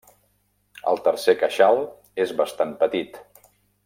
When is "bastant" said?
2.43-2.73